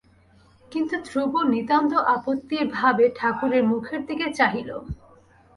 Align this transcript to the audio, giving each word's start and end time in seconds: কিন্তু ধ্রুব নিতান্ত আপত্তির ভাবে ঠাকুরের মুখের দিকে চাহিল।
কিন্তু 0.71 0.95
ধ্রুব 1.05 1.33
নিতান্ত 1.49 1.91
আপত্তির 2.15 2.65
ভাবে 2.73 3.05
ঠাকুরের 3.15 3.63
মুখের 3.63 4.01
দিকে 4.05 4.27
চাহিল। 4.33 4.69